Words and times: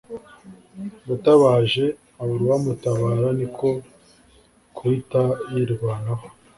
Yatabaje 1.09 1.85
abura 2.21 2.43
uwamutabara 2.45 3.27
niko 3.39 3.67
kuhita 4.75 5.21
yirwanaho 5.51 6.25